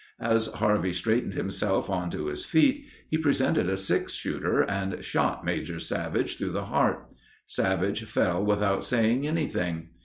[0.19, 5.77] As Harvey straightened himself onto his feet, he presented a six shooter and shot Major
[5.77, 7.13] Savage through the heart.
[7.45, 9.89] Savage fell without saying anything.